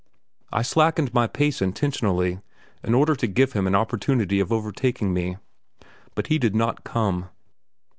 I 0.51 0.63
slackened 0.63 1.13
my 1.13 1.27
pace 1.27 1.61
intentionally 1.61 2.39
in 2.83 2.95
order 2.95 3.15
to 3.15 3.27
give 3.27 3.53
him 3.53 3.67
an 3.67 3.75
opportunity 3.75 4.39
of 4.39 4.51
overtaking 4.51 5.13
me; 5.13 5.37
but 6.15 6.25
he 6.25 6.39
did 6.39 6.55
not 6.55 6.83
come. 6.83 7.29